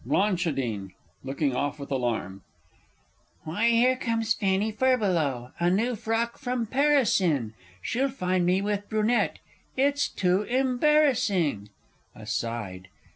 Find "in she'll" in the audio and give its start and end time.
7.21-8.09